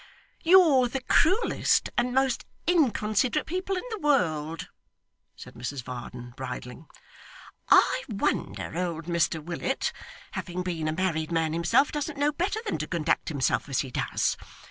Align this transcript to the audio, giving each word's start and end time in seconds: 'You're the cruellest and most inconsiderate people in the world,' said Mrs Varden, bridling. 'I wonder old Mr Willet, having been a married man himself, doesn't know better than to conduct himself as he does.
'You're 0.41 0.87
the 0.87 1.01
cruellest 1.03 1.91
and 1.95 2.11
most 2.11 2.43
inconsiderate 2.65 3.45
people 3.45 3.75
in 3.77 3.83
the 3.91 3.99
world,' 3.99 4.67
said 5.35 5.53
Mrs 5.53 5.83
Varden, 5.83 6.33
bridling. 6.35 6.87
'I 7.69 8.05
wonder 8.09 8.75
old 8.75 9.05
Mr 9.05 9.39
Willet, 9.43 9.93
having 10.31 10.63
been 10.63 10.87
a 10.87 10.91
married 10.93 11.31
man 11.31 11.53
himself, 11.53 11.91
doesn't 11.91 12.17
know 12.17 12.31
better 12.31 12.61
than 12.65 12.79
to 12.79 12.87
conduct 12.87 13.29
himself 13.29 13.69
as 13.69 13.81
he 13.81 13.91
does. 13.91 14.37